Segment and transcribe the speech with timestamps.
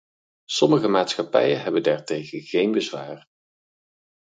[0.49, 3.25] Sommige maatschappijen hebben daartegen geen bezwaar.